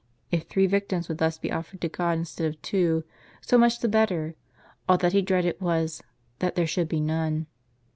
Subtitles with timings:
[0.31, 3.03] If three victims would thus be offered to God instead of two,
[3.39, 4.33] so much the better;
[4.89, 6.01] all that he dreaded was,
[6.39, 7.45] that there should be none.